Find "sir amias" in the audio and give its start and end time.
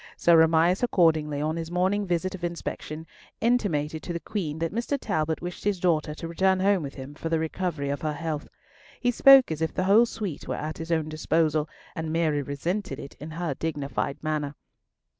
0.17-0.81